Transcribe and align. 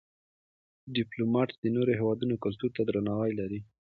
ډيپلومات 0.95 1.49
د 1.61 1.63
نورو 1.75 1.91
هېوادونو 1.99 2.35
کلتور 2.43 2.69
ته 2.75 2.81
درناوی 2.87 3.31
لري. 3.39 3.59